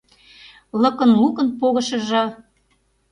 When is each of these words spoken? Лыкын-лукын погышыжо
Лыкын-лукын 0.81 1.47
погышыжо 1.59 2.23